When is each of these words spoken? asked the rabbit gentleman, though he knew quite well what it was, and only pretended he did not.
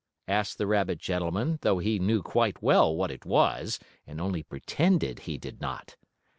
asked 0.27 0.57
the 0.57 0.65
rabbit 0.65 0.97
gentleman, 0.97 1.59
though 1.61 1.77
he 1.77 1.99
knew 1.99 2.23
quite 2.23 2.63
well 2.63 2.95
what 2.95 3.11
it 3.11 3.23
was, 3.23 3.77
and 4.07 4.19
only 4.19 4.41
pretended 4.41 5.19
he 5.19 5.37
did 5.37 5.61
not. 5.61 5.95